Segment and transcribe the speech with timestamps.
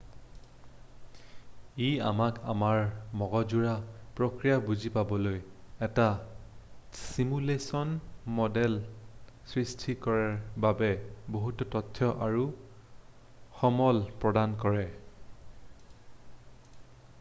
[0.19, 2.79] ই আমাক আমাৰ
[3.23, 3.67] মগজুৰ
[4.19, 5.35] প্ৰক্ৰিয়া বুজি পাবলৈ
[5.87, 6.07] এটা
[7.01, 7.93] ছিমুলেশ্যন
[8.39, 8.77] মডেল
[9.53, 10.33] সৃষ্টি কৰাৰ
[10.67, 10.91] বাবে
[11.37, 12.47] বহুতো তথ্য আৰু
[13.61, 14.87] সমল প্ৰদান কৰে